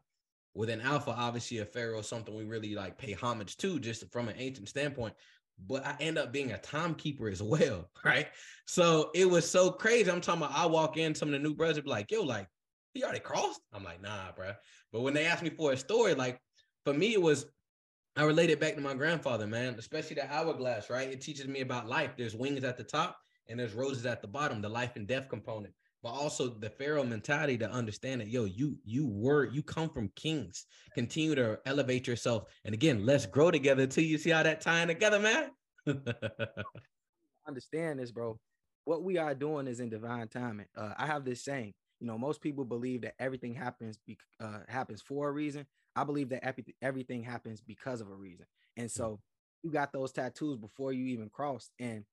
With 0.54 0.68
an 0.70 0.82
alpha 0.82 1.12
obviously 1.12 1.58
a 1.58 1.64
pharaoh 1.64 2.02
something 2.02 2.34
we 2.34 2.44
really 2.44 2.74
like 2.74 2.98
pay 2.98 3.12
homage 3.12 3.56
to 3.58 3.78
just 3.80 4.10
from 4.12 4.28
an 4.28 4.36
ancient 4.38 4.68
standpoint 4.68 5.14
but 5.66 5.86
i 5.86 5.94
end 6.00 6.18
up 6.18 6.32
being 6.32 6.52
a 6.52 6.58
timekeeper 6.58 7.28
as 7.28 7.42
well 7.54 7.88
right? 8.04 8.28
So 8.66 9.10
it 9.14 9.28
was 9.28 9.48
so 9.48 9.70
crazy. 9.70 10.10
I'm 10.10 10.20
talking 10.20 10.42
about 10.42 10.56
i 10.56 10.66
walk 10.66 10.96
in 10.96 11.14
some 11.14 11.28
of 11.28 11.32
the 11.32 11.38
new 11.38 11.54
brothers 11.54 11.80
be 11.82 11.88
like 11.90 12.10
yo 12.10 12.22
like 12.22 12.46
he 12.94 13.02
already 13.02 13.20
crossed? 13.20 13.60
I'm 13.72 13.84
like 13.84 14.02
nah 14.02 14.32
bro 14.34 14.52
but 14.92 15.02
when 15.02 15.14
they 15.14 15.26
asked 15.26 15.42
me 15.42 15.50
for 15.50 15.72
a 15.72 15.76
story 15.76 16.14
like 16.14 16.40
for 16.84 16.94
me 16.94 17.12
it 17.14 17.22
was 17.22 17.46
i 18.16 18.22
related 18.24 18.60
back 18.60 18.74
to 18.74 18.80
my 18.80 18.94
grandfather 18.94 19.46
man 19.46 19.74
especially 19.78 20.16
the 20.16 20.32
hourglass 20.32 20.90
right? 20.90 21.10
It 21.10 21.20
teaches 21.20 21.46
me 21.46 21.60
about 21.60 21.88
life. 21.88 22.12
There's 22.16 22.34
wings 22.34 22.64
at 22.64 22.76
the 22.76 22.84
top 22.84 23.16
and 23.48 23.58
there's 23.58 23.74
roses 23.74 24.06
at 24.06 24.22
the 24.22 24.28
bottom 24.28 24.60
the 24.60 24.68
life 24.68 24.96
and 24.96 25.06
death 25.06 25.28
component 25.28 25.74
but 26.02 26.10
also 26.10 26.48
the 26.48 26.70
pharaoh 26.70 27.04
mentality 27.04 27.58
to 27.58 27.70
understand 27.70 28.20
that 28.20 28.28
yo 28.28 28.44
you 28.44 28.76
you 28.84 29.06
were 29.06 29.46
you 29.46 29.62
come 29.62 29.88
from 29.88 30.10
kings. 30.16 30.66
Continue 30.94 31.34
to 31.34 31.58
elevate 31.66 32.06
yourself. 32.06 32.44
And 32.64 32.74
again 32.74 33.04
let's 33.04 33.26
grow 33.26 33.50
together 33.50 33.86
till 33.86 34.04
you 34.04 34.18
see 34.18 34.30
how 34.30 34.42
that 34.42 34.60
tying 34.60 34.88
together 34.88 35.18
man. 35.18 35.50
Understand 37.46 38.00
this 38.00 38.12
bro. 38.12 38.38
What 38.84 39.02
we 39.02 39.18
are 39.18 39.34
doing 39.34 39.66
is 39.66 39.80
in 39.80 39.88
divine 39.88 40.28
timing. 40.28 40.66
Uh, 40.76 40.92
i 40.96 41.06
have 41.06 41.24
this 41.24 41.44
saying 41.44 41.74
you 42.00 42.06
know 42.06 42.18
most 42.18 42.40
people 42.40 42.64
believe 42.64 43.02
that 43.02 43.14
everything 43.18 43.54
happens 43.54 43.98
be, 44.06 44.18
uh, 44.40 44.60
happens 44.68 45.02
for 45.02 45.28
a 45.28 45.32
reason. 45.32 45.66
I 45.96 46.04
believe 46.04 46.28
that 46.28 46.44
everything 46.82 47.22
happens 47.22 47.62
because 47.62 48.02
of 48.02 48.08
a 48.08 48.14
reason. 48.14 48.44
And 48.76 48.90
so 48.90 49.12
mm. 49.12 49.18
you 49.62 49.70
got 49.70 49.92
those 49.92 50.12
tattoos 50.12 50.58
before 50.58 50.92
you 50.92 51.06
even 51.06 51.30
crossed. 51.30 51.72
And 51.78 52.04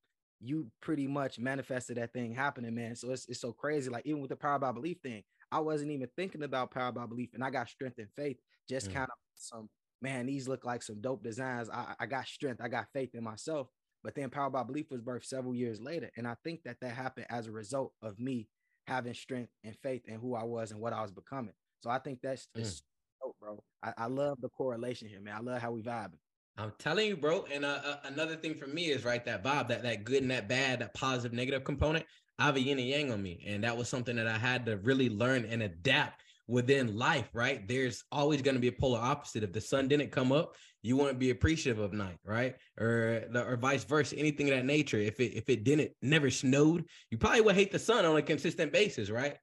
you 0.44 0.68
pretty 0.82 1.08
much 1.08 1.40
manifested 1.40 1.98
that 1.98 2.14
thing 2.14 2.34
happening, 2.34 2.76
man. 2.76 2.96
So 2.96 3.12
it's, 3.12 3.26
it's 3.28 3.40
so 3.40 3.52
crazy. 3.52 3.90
Like 3.90 4.06
even 4.06 4.22
with 4.22 4.30
the 4.30 4.36
power 4.36 4.60
by 4.60 4.72
belief 4.72 4.98
thing, 5.02 5.24
I 5.52 5.60
wasn't 5.60 5.92
even 5.92 6.10
thinking 6.16 6.44
about 6.44 6.72
power 6.72 6.92
by 6.92 7.06
belief, 7.06 7.30
and 7.34 7.44
I 7.44 7.50
got 7.50 7.70
strength 7.70 8.00
and 8.00 8.10
faith. 8.16 8.38
Just 8.68 8.90
mm. 8.90 8.94
kind 8.94 9.06
of 9.06 9.18
some 9.36 9.70
man. 10.02 10.26
These 10.26 10.48
look 10.48 10.66
like 10.66 10.84
some 10.84 11.02
dope 11.02 11.24
designs. 11.24 11.70
I, 11.70 11.96
I 12.00 12.06
got 12.06 12.28
strength. 12.28 12.62
I 12.62 12.68
got 12.68 12.88
faith 12.94 13.16
in 13.16 13.24
myself. 13.24 13.68
But 14.04 14.16
then 14.16 14.30
power 14.30 14.50
by 14.50 14.64
belief 14.64 14.88
was 14.92 15.02
birthed 15.02 15.26
several 15.26 15.56
years 15.56 15.80
later, 15.80 16.12
and 16.18 16.28
I 16.28 16.36
think 16.44 16.64
that 16.64 16.78
that 16.82 16.94
happened 16.94 17.28
as 17.30 17.48
a 17.48 17.52
result 17.52 17.94
of 18.02 18.20
me 18.20 18.48
having 18.86 19.14
strength 19.14 19.52
and 19.64 19.78
faith 19.82 20.02
in 20.08 20.16
who 20.16 20.36
I 20.36 20.44
was 20.44 20.72
and 20.72 20.82
what 20.82 20.92
I 20.92 21.02
was 21.02 21.12
becoming. 21.12 21.54
So 21.80 21.90
I 21.90 22.00
think 22.00 22.20
that's 22.22 22.48
mm. 22.58 22.82
dope, 23.24 23.36
bro. 23.40 23.64
I, 23.82 23.94
I 23.98 24.06
love 24.08 24.40
the 24.42 24.50
correlation 24.50 25.08
here, 25.08 25.22
man. 25.22 25.36
I 25.36 25.40
love 25.40 25.62
how 25.62 25.72
we 25.72 25.82
vibing. 25.82 26.20
I'm 26.58 26.72
telling 26.78 27.08
you, 27.08 27.18
bro. 27.18 27.46
And 27.52 27.66
uh, 27.66 27.80
uh, 27.84 27.96
another 28.06 28.36
thing 28.36 28.56
for 28.56 28.68
me 28.68 28.86
is 28.86 29.04
right 29.04 29.24
that 29.26 29.44
vibe, 29.44 29.70
that 29.70 29.84
that 29.84 30.04
good 30.04 30.22
and 30.22 30.32
that 30.32 30.48
bad, 30.48 30.80
that 30.80 30.94
positive, 30.94 31.34
negative 31.34 31.64
component. 31.64 32.06
I 32.40 32.46
have 32.46 32.56
a 32.56 32.62
yin 32.62 32.80
and 32.80 32.88
yang 32.88 33.12
on 33.12 33.22
me, 33.22 33.44
and 33.48 33.64
that 33.64 33.78
was 33.78 33.90
something 33.90 34.16
that 34.16 34.28
I 34.28 34.38
had 34.38 34.66
to 34.66 34.78
really 34.78 35.10
learn 35.10 35.46
and 35.46 35.64
adapt 35.64 36.22
within 36.48 36.98
life. 36.98 37.30
Right? 37.34 37.68
There's 37.68 38.04
always 38.12 38.42
going 38.42 38.56
to 38.56 38.62
be 38.62 38.68
a 38.68 38.74
polar 38.74 39.00
opposite. 39.00 39.44
If 39.44 39.54
the 39.54 39.62
sun 39.62 39.88
didn't 39.88 40.12
come 40.12 40.32
up, 40.32 40.56
you 40.84 40.98
wouldn't 40.98 41.18
be 41.18 41.32
appreciative 41.32 41.82
of 41.82 41.94
night, 41.94 42.18
right? 42.26 42.56
Or 42.80 43.24
the, 43.32 43.46
or 43.46 43.58
vice 43.58 43.84
versa, 43.84 44.18
anything 44.18 44.50
of 44.50 44.56
that 44.56 44.66
nature. 44.66 44.98
If 44.98 45.20
it 45.20 45.34
if 45.36 45.50
it 45.50 45.64
didn't 45.64 45.92
never 46.02 46.30
snowed, 46.30 46.86
you 47.10 47.18
probably 47.18 47.42
would 47.42 47.56
hate 47.56 47.72
the 47.72 47.80
sun 47.80 48.06
on 48.06 48.16
a 48.16 48.22
consistent 48.22 48.72
basis, 48.72 49.10
right? 49.10 49.38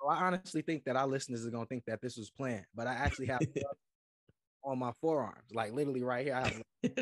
Well, 0.00 0.16
I 0.16 0.24
honestly 0.24 0.62
think 0.62 0.84
that 0.84 0.96
our 0.96 1.06
listeners 1.06 1.46
are 1.46 1.50
gonna 1.50 1.66
think 1.66 1.84
that 1.86 2.00
this 2.00 2.16
was 2.16 2.30
planned, 2.30 2.64
but 2.74 2.88
I 2.88 2.94
actually 2.94 3.26
have 3.26 3.40
on 4.64 4.78
my 4.78 4.92
forearms, 5.00 5.52
like 5.52 5.72
literally 5.72 6.02
right 6.02 6.26
here. 6.26 6.42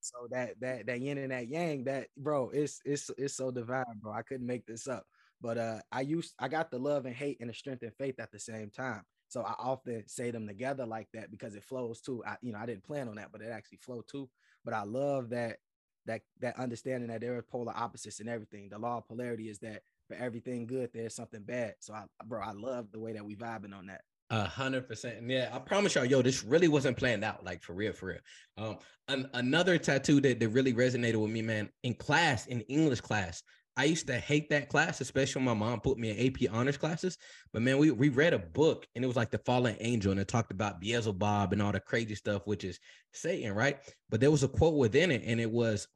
so 0.00 0.26
that 0.30 0.58
that 0.60 0.86
that 0.86 1.00
yin 1.00 1.18
and 1.18 1.32
that 1.32 1.48
yang, 1.48 1.84
that 1.84 2.08
bro, 2.16 2.50
it's 2.50 2.80
it's 2.84 3.10
it's 3.18 3.36
so 3.36 3.50
divine, 3.50 3.84
bro. 4.00 4.12
I 4.12 4.22
couldn't 4.22 4.46
make 4.46 4.66
this 4.66 4.86
up. 4.88 5.04
But 5.40 5.58
uh, 5.58 5.80
I 5.90 6.02
used 6.02 6.34
I 6.38 6.48
got 6.48 6.70
the 6.70 6.78
love 6.78 7.06
and 7.06 7.14
hate 7.14 7.38
and 7.40 7.48
the 7.50 7.54
strength 7.54 7.82
and 7.82 7.94
faith 7.94 8.20
at 8.20 8.30
the 8.32 8.38
same 8.38 8.70
time. 8.70 9.02
So 9.28 9.42
I 9.42 9.54
often 9.58 10.04
say 10.08 10.30
them 10.30 10.46
together 10.46 10.84
like 10.86 11.08
that 11.14 11.30
because 11.30 11.54
it 11.54 11.64
flows 11.64 12.00
too. 12.00 12.22
I 12.26 12.36
you 12.42 12.52
know 12.52 12.58
I 12.58 12.66
didn't 12.66 12.84
plan 12.84 13.08
on 13.08 13.16
that, 13.16 13.30
but 13.32 13.42
it 13.42 13.50
actually 13.50 13.78
flowed 13.78 14.04
too. 14.10 14.28
But 14.64 14.74
I 14.74 14.82
love 14.82 15.30
that 15.30 15.58
that 16.06 16.22
that 16.40 16.58
understanding 16.58 17.08
that 17.10 17.20
there 17.20 17.36
are 17.36 17.42
polar 17.42 17.72
opposites 17.76 18.20
in 18.20 18.28
everything. 18.28 18.68
The 18.70 18.78
law 18.78 18.98
of 18.98 19.08
polarity 19.08 19.48
is 19.48 19.58
that 19.60 19.82
for 20.08 20.14
everything 20.14 20.66
good, 20.66 20.90
there's 20.92 21.14
something 21.14 21.42
bad. 21.42 21.74
So 21.80 21.94
I 21.94 22.04
bro, 22.24 22.40
I 22.42 22.52
love 22.52 22.90
the 22.92 22.98
way 23.00 23.12
that 23.12 23.24
we 23.24 23.36
vibing 23.36 23.74
on 23.76 23.86
that. 23.86 24.02
A 24.32 24.44
hundred 24.44 24.86
percent. 24.86 25.18
And 25.18 25.28
yeah, 25.28 25.50
I 25.52 25.58
promise 25.58 25.96
y'all, 25.96 26.04
yo, 26.04 26.22
this 26.22 26.44
really 26.44 26.68
wasn't 26.68 26.96
planned 26.96 27.24
out, 27.24 27.44
like 27.44 27.62
for 27.62 27.72
real, 27.72 27.92
for 27.92 28.06
real. 28.06 28.18
Um, 28.56 28.78
an, 29.08 29.28
another 29.34 29.76
tattoo 29.76 30.20
that, 30.20 30.38
that 30.38 30.48
really 30.50 30.72
resonated 30.72 31.16
with 31.16 31.32
me, 31.32 31.42
man, 31.42 31.68
in 31.82 31.94
class, 31.94 32.46
in 32.46 32.60
English 32.62 33.00
class. 33.00 33.42
I 33.76 33.84
used 33.84 34.06
to 34.06 34.18
hate 34.18 34.50
that 34.50 34.68
class, 34.68 35.00
especially 35.00 35.40
when 35.40 35.58
my 35.58 35.66
mom 35.66 35.80
put 35.80 35.98
me 35.98 36.10
in 36.10 36.26
AP 36.26 36.54
honors 36.54 36.76
classes. 36.76 37.18
But 37.52 37.62
man, 37.62 37.78
we, 37.78 37.90
we 37.90 38.08
read 38.08 38.32
a 38.32 38.38
book 38.38 38.86
and 38.94 39.02
it 39.02 39.06
was 39.06 39.16
like 39.16 39.30
the 39.30 39.38
fallen 39.38 39.76
angel, 39.80 40.12
and 40.12 40.20
it 40.20 40.28
talked 40.28 40.52
about 40.52 40.80
Beelzebub 40.80 41.52
and 41.52 41.60
all 41.60 41.72
the 41.72 41.80
crazy 41.80 42.14
stuff, 42.14 42.46
which 42.46 42.62
is 42.62 42.78
Satan, 43.12 43.52
right? 43.52 43.78
But 44.10 44.20
there 44.20 44.30
was 44.30 44.44
a 44.44 44.48
quote 44.48 44.74
within 44.74 45.10
it, 45.10 45.22
and 45.26 45.40
it 45.40 45.50
was 45.50 45.88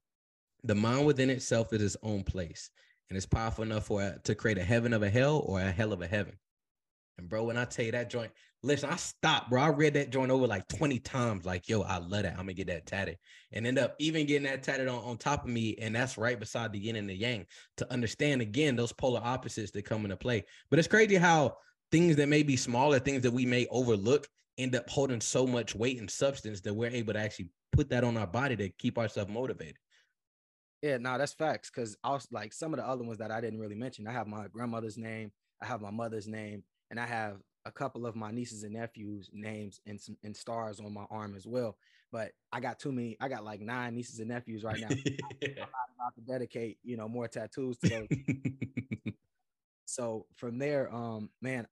the 0.65 0.75
mind 0.75 1.07
within 1.07 1.31
itself 1.31 1.73
is 1.73 1.83
its 1.83 1.97
own 2.03 2.25
place. 2.25 2.71
And 3.11 3.17
it's 3.17 3.27
powerful 3.27 3.63
enough 3.63 3.87
for 3.87 4.19
to 4.25 4.35
create 4.35 4.59
a 4.59 4.65
heaven 4.65 4.93
of 4.93 5.05
a 5.05 5.11
hell 5.11 5.45
or 5.47 5.61
a 5.61 5.71
hell 5.71 5.93
of 5.93 6.01
a 6.01 6.07
heaven. 6.07 6.37
And 7.19 7.29
bro, 7.29 7.45
when 7.45 7.57
I 7.57 7.65
tell 7.65 7.85
you 7.85 7.93
that 7.93 8.11
joint 8.11 8.33
Listen, 8.65 8.89
I 8.89 8.97
stopped, 8.97 9.51
bro. 9.51 9.61
I 9.61 9.69
read 9.69 9.93
that 9.93 10.09
joint 10.09 10.31
over 10.31 10.47
like 10.47 10.67
20 10.69 10.99
times. 11.01 11.45
Like, 11.45 11.69
yo, 11.69 11.83
I 11.83 11.99
love 11.99 12.23
that. 12.23 12.33
I'm 12.33 12.39
gonna 12.39 12.55
get 12.55 12.69
that 12.69 12.87
tatted. 12.87 13.19
And 13.53 13.67
end 13.67 13.79
up 13.79 13.95
even 13.99 14.25
getting 14.25 14.45
that 14.45 14.63
tatted 14.63 14.89
on, 14.89 15.05
on 15.05 15.19
top 15.19 15.45
of 15.45 15.51
me. 15.51 15.77
And 15.79 15.95
that's 15.95 16.17
right 16.17 16.41
beside 16.41 16.73
the 16.73 16.79
yin 16.79 16.97
and 16.97 17.09
the 17.09 17.15
yang 17.15 17.45
to 17.77 17.93
understand 17.93 18.41
again 18.41 18.75
those 18.75 18.91
polar 18.91 19.21
opposites 19.23 19.71
that 19.73 19.85
come 19.85 20.05
into 20.05 20.17
play. 20.17 20.45
But 20.71 20.79
it's 20.79 20.89
crazy 20.89 21.17
how 21.17 21.59
things 21.93 22.17
that 22.17 22.31
may 22.31 22.43
be 22.43 22.57
smaller, 22.57 22.99
things 22.99 23.21
that 23.23 23.33
we 23.33 23.45
may 23.45 23.67
overlook, 23.71 24.27
end 24.57 24.75
up 24.75 24.89
holding 24.89 25.21
so 25.21 25.47
much 25.47 25.75
weight 25.75 26.01
and 26.01 26.11
substance 26.11 26.63
that 26.63 26.73
we're 26.73 26.89
able 26.89 27.13
to 27.13 27.21
actually 27.21 27.51
put 27.71 27.91
that 27.91 28.03
on 28.03 28.17
our 28.17 28.27
body 28.27 28.57
to 28.57 28.71
keep 28.71 28.97
ourselves 28.97 29.31
motivated. 29.31 29.77
Yeah, 30.85 30.99
no, 30.99 31.17
that's 31.17 31.33
facts. 31.33 31.71
Cause 31.71 31.97
also 32.05 32.29
like 32.31 32.53
some 32.53 32.75
of 32.75 32.79
the 32.79 32.87
other 32.87 33.05
ones 33.05 33.17
that 33.17 33.31
I 33.31 33.41
didn't 33.41 33.59
really 33.59 33.75
mention, 33.75 34.07
I 34.07 34.13
have 34.13 34.27
my 34.27 34.49
grandmother's 34.49 34.99
name, 34.99 35.33
I 35.63 35.65
have 35.65 35.81
my 35.81 35.91
mother's 35.91 36.29
name, 36.29 36.63
and 36.91 37.01
I 37.01 37.07
have 37.07 37.39
a 37.65 37.71
couple 37.71 38.05
of 38.05 38.15
my 38.15 38.31
nieces 38.31 38.65
and 38.65 38.75
nephews' 38.75 39.31
names 39.33 39.81
and 39.87 39.99
some 39.99 40.19
and 40.23 40.37
stars 40.37 40.81
on 40.81 40.93
my 40.93 41.07
arm 41.11 41.37
as 41.37 41.47
well. 41.47 41.79
But 42.13 42.33
I 42.53 42.61
got 42.61 42.79
too 42.79 42.93
many. 42.93 43.17
I 43.19 43.29
got 43.29 43.45
like 43.45 43.63
nine 43.63 43.95
nieces 43.95 44.21
and 44.21 44.29
nephews 44.29 44.63
right 44.63 44.79
now. 44.79 44.89
I'm 44.91 44.99
about 45.43 46.15
to 46.17 46.21
dedicate, 46.21 46.77
you 46.83 46.99
know, 46.99 47.09
more 47.09 47.29
tattoos 47.29 47.79
to 47.79 47.89
those. 47.89 49.15
so 49.87 50.27
from 50.37 50.59
there, 50.59 50.95
um, 50.95 51.31
man, 51.41 51.67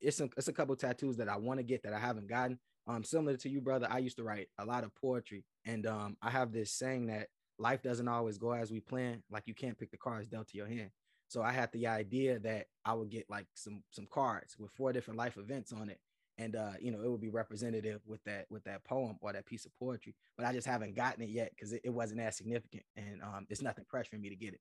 it's 0.00 0.18
a, 0.18 0.28
it's 0.36 0.48
a 0.48 0.52
couple 0.52 0.74
tattoos 0.74 1.18
that 1.18 1.28
I 1.28 1.36
want 1.36 1.60
to 1.60 1.64
get 1.64 1.84
that 1.84 1.92
I 1.92 2.00
haven't 2.00 2.26
gotten. 2.26 2.58
Um, 2.88 3.04
similar 3.04 3.36
to 3.36 3.48
you, 3.48 3.60
brother, 3.60 3.86
I 3.88 3.98
used 3.98 4.16
to 4.16 4.24
write 4.24 4.48
a 4.58 4.64
lot 4.64 4.82
of 4.82 4.92
poetry, 4.96 5.44
and 5.64 5.86
um, 5.86 6.16
I 6.20 6.30
have 6.30 6.50
this 6.50 6.72
saying 6.72 7.06
that 7.06 7.28
life 7.58 7.82
doesn't 7.82 8.08
always 8.08 8.38
go 8.38 8.52
as 8.52 8.70
we 8.70 8.80
plan. 8.80 9.22
Like 9.30 9.44
you 9.46 9.54
can't 9.54 9.78
pick 9.78 9.90
the 9.90 9.96
cards 9.96 10.28
dealt 10.28 10.48
to 10.48 10.56
your 10.56 10.66
hand. 10.66 10.90
So 11.28 11.42
I 11.42 11.52
had 11.52 11.72
the 11.72 11.86
idea 11.86 12.38
that 12.40 12.66
I 12.84 12.94
would 12.94 13.10
get 13.10 13.28
like 13.28 13.46
some 13.54 13.82
some 13.90 14.06
cards 14.10 14.56
with 14.58 14.70
four 14.72 14.92
different 14.92 15.18
life 15.18 15.36
events 15.36 15.72
on 15.72 15.90
it, 15.90 15.98
and 16.38 16.54
uh, 16.54 16.72
you 16.80 16.92
know 16.92 17.02
it 17.02 17.10
would 17.10 17.20
be 17.20 17.30
representative 17.30 18.00
with 18.06 18.22
that 18.24 18.46
with 18.48 18.62
that 18.64 18.84
poem 18.84 19.16
or 19.20 19.32
that 19.32 19.46
piece 19.46 19.66
of 19.66 19.72
poetry. 19.78 20.14
But 20.36 20.46
I 20.46 20.52
just 20.52 20.66
haven't 20.66 20.94
gotten 20.94 21.22
it 21.22 21.30
yet 21.30 21.50
because 21.50 21.72
it, 21.72 21.80
it, 21.84 21.90
wasn't 21.90 22.20
as 22.20 22.36
significant, 22.36 22.84
and 22.96 23.22
um, 23.22 23.46
it's 23.50 23.62
nothing 23.62 23.84
for 23.90 24.18
me 24.18 24.28
to 24.28 24.36
get 24.36 24.54
it. 24.54 24.60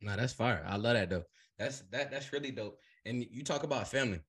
No, 0.00 0.16
that's 0.16 0.32
fire. 0.32 0.64
I 0.66 0.76
love 0.76 0.94
that 0.94 1.10
though. 1.10 1.24
That's 1.58 1.82
that 1.92 2.10
that's 2.10 2.32
really 2.32 2.50
dope. 2.50 2.78
And 3.06 3.24
you 3.30 3.44
talk 3.44 3.62
about 3.62 3.86
family. 3.86 4.20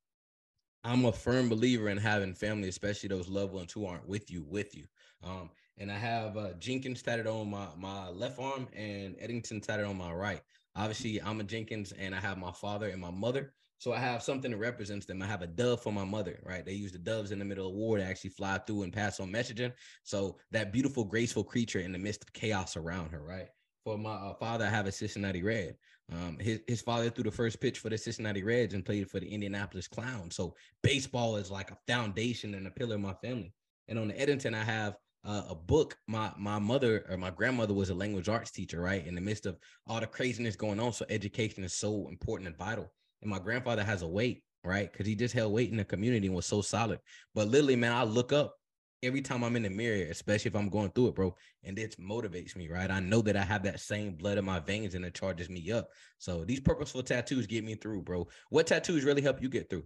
I'm 0.84 1.06
a 1.06 1.13
firm 1.13 1.48
believer 1.48 1.90
in 1.90 1.98
having 1.98 2.34
family, 2.34 2.68
especially 2.68 3.08
those 3.10 3.30
loved 3.30 3.54
ones 3.54 3.72
who 3.72 3.86
aren't 3.86 4.08
with 4.08 4.30
you, 4.30 4.44
with 4.44 4.75
you. 4.75 4.86
Um, 5.24 5.50
and 5.78 5.92
I 5.92 5.98
have 5.98 6.36
uh, 6.36 6.54
Jenkins 6.60 7.02
tatted 7.02 7.25
on 7.25 7.50
my 7.50 7.68
my 7.78 8.10
left 8.10 8.38
arm 8.40 8.68
and 8.75 9.16
Eddington 9.20 9.62
tatted 9.62 9.86
on 9.86 9.98
my 9.98 10.12
right. 10.12 10.42
Obviously, 10.75 11.22
I'm 11.22 11.40
a 11.40 11.44
Jenkins 11.44 11.94
and 11.94 12.13
I 12.13 12.20
have 12.20 12.38
my 12.38 12.52
father 12.52 12.90
and 12.90 13.00
my 13.00 13.12
mother. 13.12 13.54
So 13.78 13.94
I 13.94 14.00
have 14.00 14.24
something 14.24 14.52
that 14.52 14.58
represents 14.58 15.06
them. 15.06 15.22
I 15.22 15.25
have 15.25 15.42
a 15.42 15.48
dove 15.48 15.82
for 15.82 15.92
my 15.92 16.06
mother, 16.06 16.40
right? 16.46 16.66
They 16.66 16.74
use 16.74 16.92
the 16.94 17.00
doves 17.00 17.32
in 17.32 17.40
the 17.40 17.46
middle 17.46 17.68
of 17.68 17.74
war 17.74 17.98
to 17.98 18.04
actually 18.04 18.30
fly 18.30 18.58
through 18.60 18.84
and 18.84 18.94
pass 18.94 19.20
on 19.20 19.32
messaging. 19.32 19.74
So 20.04 20.38
that 20.52 20.72
beautiful, 20.72 21.04
graceful 21.04 21.44
creature 21.44 21.80
in 21.80 21.92
the 21.92 22.00
midst 22.00 22.24
of 22.24 22.32
chaos 22.34 22.78
around 22.78 23.10
her, 23.10 23.22
right? 23.22 23.50
For 23.84 23.98
my 23.98 24.13
uh, 24.13 24.34
father, 24.36 24.66
I 24.66 24.70
have 24.70 24.88
a 24.88 24.92
Cincinnati 24.92 25.44
Red. 25.44 25.75
Um, 26.12 26.38
his, 26.40 26.60
his 26.68 26.82
father 26.82 27.10
threw 27.10 27.24
the 27.24 27.32
first 27.32 27.62
pitch 27.62 27.80
for 27.80 27.90
the 27.90 27.98
Cincinnati 27.98 28.44
Reds 28.44 28.74
and 28.74 28.86
played 28.86 29.10
for 29.10 29.20
the 29.20 29.28
Indianapolis 29.28 29.88
Clowns. 29.88 30.36
So 30.36 30.56
baseball 30.82 31.38
is 31.38 31.50
like 31.50 31.72
a 31.72 31.78
foundation 31.88 32.56
and 32.56 32.68
a 32.68 32.72
pillar 32.72 32.96
of 32.96 33.02
my 33.02 33.14
family. 33.14 33.54
And 33.88 33.98
on 33.98 34.10
the 34.10 34.20
Eddington, 34.20 34.54
I 34.54 34.64
have 34.64 34.96
uh, 35.26 35.44
a 35.50 35.56
book. 35.56 35.98
My 36.08 36.32
my 36.38 36.60
mother 36.60 37.06
or 37.10 37.18
my 37.18 37.30
grandmother 37.30 37.74
was 37.74 37.90
a 37.90 37.96
language 37.96 38.30
arts 38.30 38.52
teacher, 38.52 38.82
right? 38.82 39.06
In 39.06 39.16
the 39.16 39.22
midst 39.22 39.46
of 39.46 39.58
all 39.88 40.00
the 40.00 40.08
craziness 40.08 40.56
going 40.56 40.80
on, 40.80 40.94
so 40.94 41.06
education 41.10 41.64
is 41.64 41.74
so 41.74 42.08
important 42.10 42.48
and 42.48 42.58
vital. 42.58 42.92
And 43.22 43.32
my 43.32 43.40
grandfather 43.40 43.84
has 43.84 44.02
a 44.02 44.08
weight, 44.08 44.44
right? 44.64 44.92
Because 44.92 45.08
he 45.08 45.16
just 45.16 45.34
held 45.34 45.54
weight 45.54 45.72
in 45.72 45.78
the 45.78 45.86
community 45.86 46.28
and 46.28 46.36
was 46.36 46.46
so 46.46 46.62
solid. 46.62 47.00
But 47.34 47.48
literally, 47.48 47.78
man, 47.78 47.94
I 47.94 48.04
look 48.04 48.34
up 48.34 48.56
every 49.04 49.22
time 49.22 49.44
I'm 49.44 49.56
in 49.56 49.64
the 49.64 49.70
mirror, 49.70 50.08
especially 50.10 50.50
if 50.50 50.56
I'm 50.56 50.70
going 50.70 50.92
through 50.92 51.10
it, 51.10 51.16
bro, 51.16 51.36
and 51.64 51.78
it 51.78 51.96
motivates 52.00 52.56
me, 52.56 52.70
right? 52.70 52.90
I 52.90 53.00
know 53.00 53.22
that 53.22 53.36
I 53.36 53.44
have 53.44 53.64
that 53.64 53.80
same 53.80 54.16
blood 54.16 54.38
in 54.38 54.46
my 54.46 54.60
veins 54.60 54.96
and 54.96 55.06
it 55.06 55.14
charges 55.14 55.50
me 55.50 55.72
up. 55.72 55.90
So 56.18 56.46
these 56.46 56.60
purposeful 56.60 57.04
tattoos 57.04 57.46
get 57.46 57.64
me 57.64 57.76
through, 57.76 58.04
bro. 58.04 58.28
What 58.50 58.68
tattoos 58.68 59.04
really 59.04 59.22
help 59.22 59.42
you 59.42 59.50
get 59.50 59.70
through? 59.70 59.84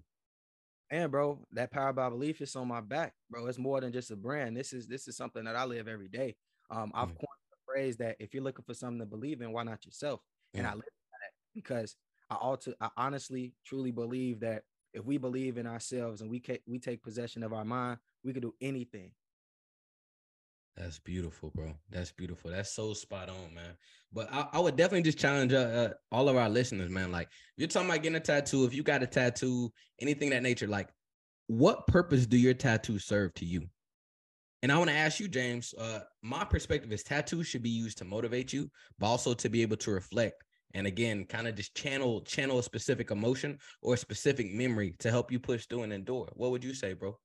and 0.90 1.12
bro, 1.12 1.40
that 1.52 1.72
power 1.72 1.94
by 1.94 2.10
belief 2.10 2.42
is 2.42 2.56
on 2.56 2.68
my 2.68 2.82
back, 2.82 3.14
bro. 3.30 3.46
It's 3.48 3.58
more 3.58 3.82
than 3.82 3.92
just 3.92 4.12
a 4.12 4.16
brand. 4.16 4.56
This 4.56 4.74
is 4.74 4.88
this 4.88 5.08
is 5.08 5.18
something 5.18 5.44
that 5.44 5.56
I 5.56 5.66
live 5.66 5.88
every 5.88 6.08
day. 6.08 6.36
Um, 6.72 6.92
I've 6.94 7.10
mm. 7.10 7.18
coined 7.18 7.28
the 7.52 7.58
phrase 7.66 7.98
that 7.98 8.16
if 8.20 8.34
you're 8.34 8.44
looking 8.44 8.66
for 8.66 8.74
something 8.74 9.00
to 9.00 9.06
believe 9.06 9.42
in, 9.42 9.52
why 9.52 9.64
not 9.64 9.86
yourself? 9.86 10.22
Mm. 10.56 10.60
And 10.60 10.68
I 10.68 10.74
live 10.74 10.84
that 10.84 11.32
because 11.54 11.96
I 12.30 12.36
also 12.36 12.74
I 12.80 12.90
honestly 12.96 13.54
truly 13.66 13.92
believe 13.92 14.40
that 14.42 14.64
if 14.94 15.04
we 15.04 15.18
believe 15.18 15.58
in 15.58 15.68
ourselves 15.68 16.22
and 16.22 16.30
we 16.30 16.40
can, 16.40 16.58
we 16.66 16.80
take 16.80 17.04
possession 17.04 17.44
of 17.44 17.54
our 17.54 17.66
mind, 17.66 18.00
we 18.24 18.34
can 18.34 18.42
do 18.42 18.54
anything. 18.62 19.12
That's 20.76 21.00
beautiful, 21.00 21.52
bro. 21.56 21.74
That's 21.90 22.12
beautiful. 22.12 22.52
That's 22.52 22.72
so 22.72 22.94
spot 22.94 23.30
on, 23.30 23.56
man. 23.56 23.76
But 24.14 24.32
I, 24.32 24.48
I 24.54 24.60
would 24.60 24.76
definitely 24.76 25.04
just 25.04 25.18
challenge 25.18 25.52
uh, 25.52 25.58
uh, 25.58 25.90
all 26.12 26.30
of 26.30 26.36
our 26.36 26.50
listeners, 26.50 26.92
man. 26.92 27.12
Like, 27.12 27.30
you're 27.56 27.68
talking 27.68 27.90
about 27.90 28.04
getting 28.04 28.18
a 28.18 28.20
tattoo. 28.20 28.64
If 28.64 28.76
you 28.76 28.84
got 28.84 29.02
a 29.02 29.08
tattoo, 29.08 29.72
anything 30.00 30.30
that 30.30 30.44
nature, 30.44 30.68
like, 30.68 30.90
what 31.48 31.88
purpose 31.88 32.28
do 32.28 32.38
your 32.38 32.54
tattoos 32.54 33.06
serve 33.06 33.34
to 33.36 33.46
you? 33.46 33.68
And 34.62 34.72
I 34.72 34.78
want 34.78 34.92
to 34.92 34.96
ask 34.96 35.20
you, 35.20 35.28
James. 35.28 35.74
Uh, 35.76 36.02
my 36.22 36.44
perspective 36.44 36.92
is 36.92 37.02
tattoos 37.02 37.48
should 37.48 37.64
be 37.64 37.70
used 37.70 37.98
to 38.00 38.06
motivate 38.06 38.54
you, 38.54 38.70
but 39.00 39.08
also 39.08 39.34
to 39.34 39.50
be 39.50 39.64
able 39.64 39.78
to 39.78 39.92
reflect 39.92 40.44
and 40.74 40.86
again, 40.86 41.26
kind 41.26 41.48
of 41.48 41.56
just 41.56 41.76
channel 41.76 42.22
channel 42.22 42.60
a 42.60 42.64
specific 42.64 43.12
emotion 43.12 43.58
or 43.82 43.94
a 43.94 43.98
specific 43.98 44.52
memory 44.52 44.96
to 45.00 45.10
help 45.10 45.32
you 45.32 45.40
push 45.40 45.66
through 45.66 45.84
and 45.84 45.94
endure. 45.94 46.30
What 46.34 46.52
would 46.52 46.64
you 46.64 46.74
say, 46.74 46.94
bro? 46.94 47.18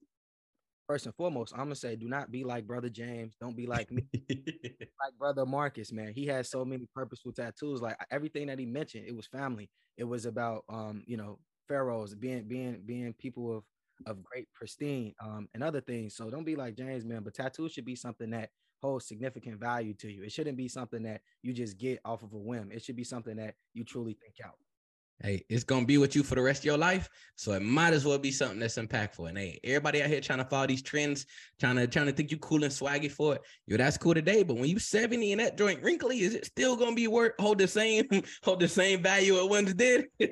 First 0.87 1.07
and 1.07 1.15
foremost, 1.15 1.53
I'm 1.53 1.65
gonna 1.65 1.75
say, 1.75 1.97
do 1.97 2.09
not 2.09 2.31
be 2.31 2.45
like 2.45 2.67
brother 2.67 2.89
James. 2.89 3.35
Don't 3.41 3.57
be 3.57 3.67
like 3.67 3.91
me, 3.91 4.05
like 4.31 5.19
brother 5.19 5.47
Marcus. 5.47 5.93
Man, 5.93 6.13
he 6.15 6.27
has 6.27 6.51
so 6.51 6.65
many 6.65 6.89
purposeful 6.95 7.33
tattoos. 7.33 7.81
Like 7.83 7.97
everything 8.11 8.47
that 8.49 8.59
he 8.59 8.67
mentioned, 8.67 9.05
it 9.07 9.17
was 9.17 9.27
family. 9.27 9.71
It 9.97 10.05
was 10.05 10.27
about 10.27 10.65
um, 10.69 11.03
you 11.07 11.17
know, 11.17 11.39
pharaohs 11.69 12.15
being 12.15 12.45
being 12.45 12.83
being 12.85 13.13
people 13.15 13.57
of 13.57 13.65
of 14.07 14.23
great 14.25 14.49
pristine 14.53 15.15
um 15.23 15.49
and 15.55 15.63
other 15.63 15.81
things. 15.81 16.17
So 16.17 16.31
don't 16.31 16.45
be 16.45 16.57
like 16.57 16.77
James, 16.77 17.05
man. 17.05 17.23
But 17.23 17.35
tattoos 17.35 17.73
should 17.73 17.85
be 17.85 17.97
something 17.97 18.31
that 18.31 18.51
holds 18.83 19.07
significant 19.07 19.61
value 19.61 19.95
to 19.95 20.11
you. 20.11 20.25
It 20.25 20.33
shouldn't 20.33 20.57
be 20.57 20.69
something 20.69 21.05
that 21.05 21.21
you 21.43 21.53
just 21.53 21.79
get 21.79 22.01
off 22.05 22.23
of 22.23 22.33
a 22.33 22.39
whim. 22.39 22.71
It 22.73 22.83
should 22.83 22.97
be 22.97 23.05
something 23.05 23.37
that 23.37 23.55
you 23.75 23.85
truly 23.85 24.15
think 24.21 24.35
out 24.45 24.57
hey, 25.23 25.45
it's 25.49 25.65
gonna 25.65 25.87
be 25.87 25.99
with 25.99 26.17
you 26.17 26.23
for 26.23 26.35
the 26.35 26.43
rest 26.43 26.61
of 26.61 26.65
your 26.65 26.79
life. 26.79 27.09
So 27.37 27.53
it 27.53 27.63
might 27.63 27.93
as 27.93 28.05
well 28.05 28.19
be 28.19 28.31
something 28.31 28.59
that's 28.59 28.77
impactful. 28.77 29.29
And 29.29 29.39
hey, 29.39 29.59
everybody 29.65 30.03
out 30.03 30.09
here 30.09 30.21
trying 30.21 30.41
to 30.41 30.45
follow 30.45 30.67
these 30.67 30.83
trends, 30.83 31.27
trying 31.59 31.77
to 31.77 31.87
trying 31.87 32.07
to 32.07 32.13
think 32.13 32.31
you 32.31 32.39
cool 32.39 32.65
and 32.65 32.73
swaggy 32.73 33.11
for 33.11 33.37
it. 33.37 33.43
Yo, 33.67 33.77
that's 33.77 33.97
cool 33.97 34.15
today. 34.15 34.43
But 34.43 34.57
when 34.57 34.69
you 34.69 34.79
70 34.79 35.33
and 35.33 35.41
that 35.41 35.57
joint 35.57 35.83
wrinkly, 35.83 36.21
is 36.21 36.35
it 36.35 36.47
still 36.47 36.77
gonna 36.77 36.95
be 36.95 37.09
worth 37.09 37.33
hold 37.39 37.59
the 37.59 37.69
same, 37.69 38.07
hold 38.43 38.61
the 38.61 38.69
same 38.69 39.03
value 39.03 39.37
it 39.37 39.49
once 39.49 39.73
did? 39.75 40.07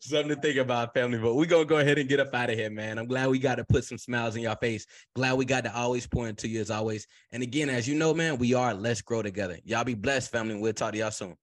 something 0.00 0.28
to 0.28 0.36
think 0.36 0.56
about, 0.56 0.94
family. 0.94 1.18
But 1.18 1.34
we're 1.34 1.46
gonna 1.46 1.64
go 1.64 1.78
ahead 1.78 1.98
and 1.98 2.08
get 2.08 2.20
up 2.20 2.34
out 2.34 2.50
of 2.50 2.58
here, 2.58 2.70
man. 2.70 2.98
I'm 2.98 3.06
glad 3.06 3.28
we 3.28 3.38
got 3.38 3.56
to 3.56 3.64
put 3.64 3.84
some 3.84 3.98
smiles 3.98 4.36
in 4.36 4.42
your 4.42 4.56
face. 4.56 4.86
Glad 5.14 5.34
we 5.34 5.44
got 5.44 5.64
to 5.64 5.76
always 5.76 6.06
point 6.06 6.38
to 6.38 6.48
you 6.48 6.60
as 6.60 6.70
always. 6.70 7.06
And 7.30 7.42
again, 7.42 7.68
as 7.68 7.86
you 7.86 7.94
know, 7.94 8.14
man, 8.14 8.38
we 8.38 8.54
are 8.54 8.74
let's 8.74 9.02
grow 9.02 9.22
together. 9.22 9.58
Y'all 9.64 9.84
be 9.84 9.94
blessed, 9.94 10.30
family. 10.30 10.56
We'll 10.56 10.72
talk 10.72 10.92
to 10.92 10.98
y'all 10.98 11.10
soon. 11.10 11.36